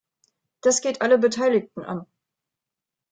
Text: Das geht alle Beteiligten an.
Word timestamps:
Das 0.61 0.81
geht 0.81 1.03
alle 1.03 1.19
Beteiligten 1.19 1.85
an. 1.85 2.07